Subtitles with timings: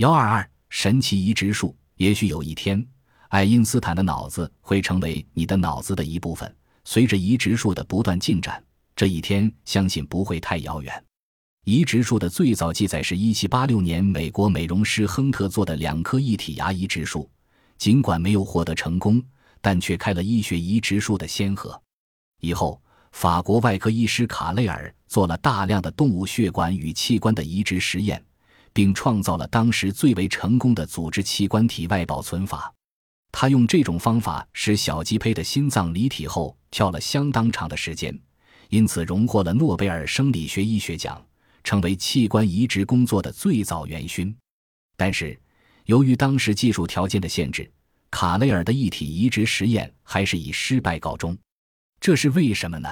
[0.00, 2.82] 幺二二神奇移植术，也许有一天，
[3.28, 6.56] 爱因斯坦的脑子会成为你的脑子的一部分。
[6.86, 8.64] 随着移植术的不断进展，
[8.96, 11.04] 这一天相信不会太遥远。
[11.66, 17.28] 移植术的最早记载是一七八六年，美国美容师亨特做的两颗一体牙移植术，
[17.76, 19.22] 尽管没有获得成功，
[19.60, 21.78] 但却开了医学移植术的先河。
[22.40, 22.80] 以后，
[23.12, 28.24] 法国外科医师卡雷尔做了大量的动物血管与器官的移植实验，
[28.72, 32.72] 并创造了当时最为成功的组织器官体外保存法。
[33.32, 38.18] 他用这种方法使小鸡胚的心脏离体后跳了相当长的时间，
[38.68, 41.24] 因此荣获了诺贝尔生理学医学奖。
[41.62, 44.34] 成为器官移植工作的最早元勋，
[44.96, 45.38] 但是
[45.84, 47.70] 由于当时技术条件的限制，
[48.10, 51.36] 卡雷尔的一体移植实验还是以失败告终。
[52.00, 52.88] 这是为什么呢？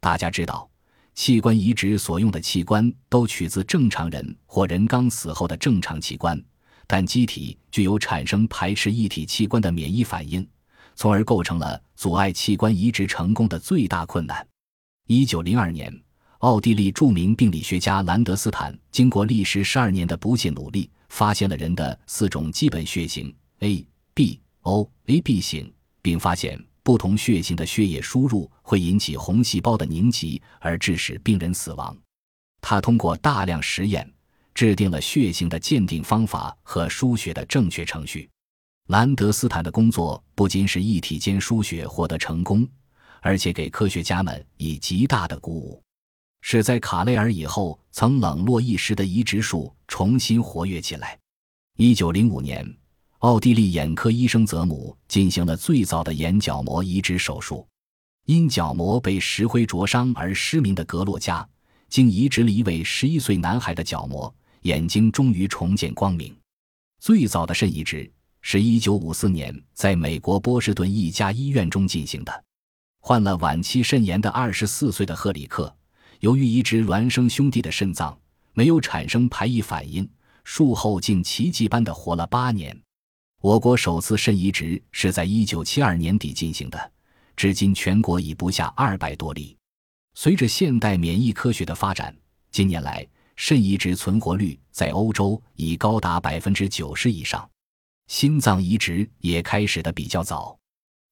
[0.00, 0.68] 大家知道，
[1.14, 6.42] 器官移植所用的器官都取自正常人或人刚死后的正常器官，
[6.86, 10.46] 但机体具有产生排斥异体器官的免疫反应，
[10.94, 14.46] 从而构成了阻碍器官移植成功的最大困难。
[15.06, 15.92] 一九零二年。
[16.42, 31.96] 奥地利著名病理学家兰德斯坦经过历时十二年的不懈努力，发现了人的四种基本血型 A、B、O、AB 型，并发现不同血型的血液输入会引起红细胞的凝集，而致使病人死亡。
[32.60, 34.10] 他通过大量实验，
[34.54, 38.28] 制定了血型的鉴定方法和输血的正确程序。
[38.88, 42.68] 兰德斯坦的工作不仅使一体间输血获得成功，
[43.20, 45.80] 而且给科学家们以极大的鼓舞。
[46.40, 51.16] 使在卡雷尔以后曾冷落一时的移植术重新活跃起来。
[51.76, 52.68] 一九零五年，
[53.22, 57.64] 奥地利眼科医生泽姆进行了最早的眼角膜移植手术。
[58.26, 61.48] 因角膜被石灰灼伤而失明的格洛加，
[61.88, 66.36] 经移植了一位十一岁男孩的角膜，眼睛终于重见光明。
[66.98, 72.44] 最早的肾移植是一九五四年在美国波士顿一家医院中进行的。
[72.98, 75.72] 患了晚期肾炎的二十四岁的赫里克。
[76.18, 78.18] 由于移植孪生兄弟的肾脏
[78.52, 80.10] 没有产生排异反应，
[80.42, 82.76] 术后竟奇迹般的活了八年。
[83.42, 86.92] 我国首次肾移植是在一九七二年底进行的，
[87.34, 89.56] 至今全国已不下二百多例。
[90.14, 92.16] 随着现代免疫科学的发展，
[92.52, 93.04] 近年来
[93.34, 97.50] 肾移植存活率在欧洲已高达百分之九十以上。
[98.06, 100.56] 心脏移植也开始的比较早，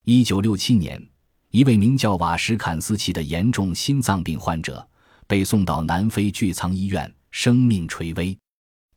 [0.04, 1.04] 一九六七年，
[1.50, 4.86] 一位名叫瓦什坎斯奇的严重心脏病患者。
[5.26, 8.38] 被送到南非巨仓医院，生命垂危。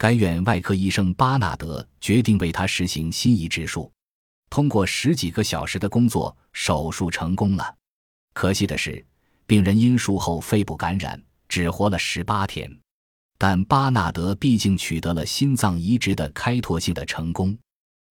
[0.04, 3.90] 该院外科医生巴纳德决定为他实行心移植术。
[4.50, 7.74] 通过十几个小时的工作，手术成功了。
[8.34, 9.02] 可惜的是，
[9.46, 12.70] 病人因术后肺部感染，只活了十八天。
[13.38, 17.58] 但巴纳德毕竟取得了心脏移植的开拓性的成功。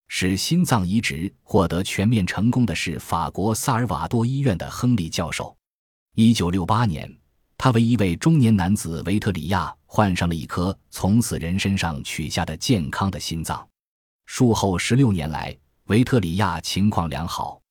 [0.07, 5.55] 使心脏移植获得全面成功的是法国萨尔瓦多医院的亨利教授。
[6.15, 7.15] 一九六八年。
[7.57, 13.65] 他为一位中年男子维特里亚换上了一颗从死人身上取下的健康的心脏。
[14.25, 15.55] 术后十六年来，
[15.85, 17.61] 维特里亚情况良好。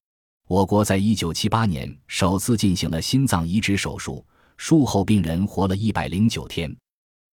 [0.49, 4.25] 我国在一九七八年首次进行了心脏移植手术，
[4.57, 6.75] 术后病人活了一百零九天。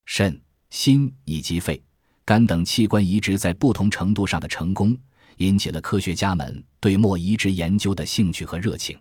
[0.05, 1.81] 肾、心以及肺、
[2.23, 4.97] 肝等器官移植在不同程度上的成功，
[5.37, 8.97] 引起了科学家们对末移植研究的兴趣和热情。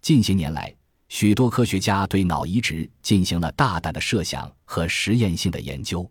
[0.00, 0.74] 近些年来，
[1.08, 6.08] 许多科学家对脑移植进行了大胆的设想和实验性的研究。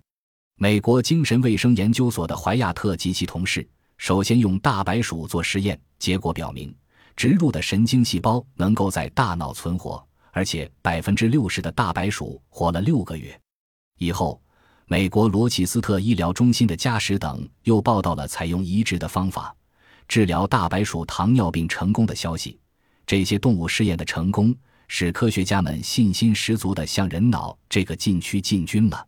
[0.55, 6.75] 美国精神卫生研究所的怀亚特及其同事首先用大白鼠做实验，结果表明，
[7.15, 13.39] 植入的神经细胞能够在大脑存活，而且百分之六十的大白鼠活了六个月。
[13.99, 14.41] 以后，
[14.87, 19.55] 美国罗切斯特医疗中心的加什等又报道了采用移植的方法
[20.07, 22.59] 治疗大白鼠糖尿病成功的消息。
[23.05, 24.55] 这些动物试验的成功。
[24.87, 29.05] 使科学家们信心十足地向人脑这个禁区进军了。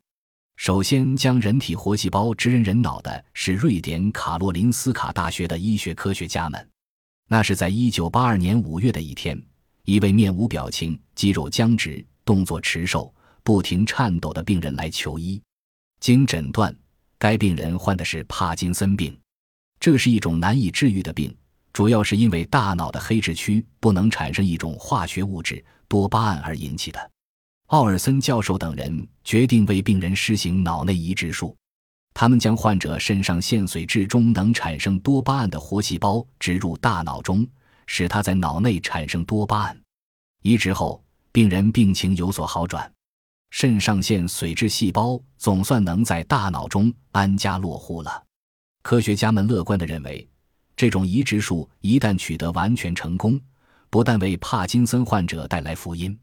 [0.57, 6.69] 首先将人体活细胞植入人脑的是瑞典卡洛林斯卡大学的医学科学家们。
[7.29, 9.41] 那是在一九八二年五月的一天，
[9.85, 13.13] 一位面无表情、肌肉僵直、动作迟瘦、
[13.43, 15.41] 不停颤抖的病人来求医。
[16.01, 16.75] 经诊断，
[17.17, 19.17] 该病人患的是帕金森病，
[19.79, 21.33] 这是一种难以治愈的病。
[21.71, 27.11] 主要是因为大脑的黑质区不能产生一种化学物质多巴胺而引起的。
[27.65, 31.55] 奥尔森教授等人决定为病人施行脑内移植术，
[32.13, 37.45] 他们将患者肾上腺髓质中能产生多巴胺的活细胞植入大脑中，
[37.85, 39.81] 使他在脑内产生多巴胺。
[40.41, 42.91] 移植后，病人病情有所好转，
[43.51, 48.23] 肾上腺髓质细胞总算能在大脑中安家落户了。
[48.81, 50.27] 科学家们乐观地认为，
[50.75, 53.39] 这种移植术一旦取得完全成功，
[53.89, 56.17] 不但为帕金森患者带来福音，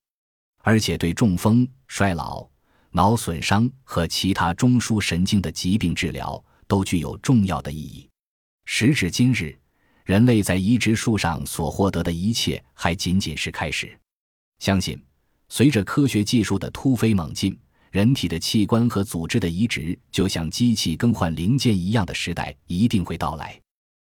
[0.62, 2.48] 而且对中风、衰老、
[2.90, 8.08] 脑损伤和其他中枢神经的疾病治疗都具有重要的意义。
[8.64, 9.56] 时至今日，
[10.04, 13.98] 人类在移植术上所获得的一切还仅仅是开始。
[14.58, 15.00] 相信，
[15.48, 17.58] 随着科学技术的突飞猛进，
[17.90, 23.60] 人体的器官和组织的移植就像机器更换零件一样的时代一定会到来。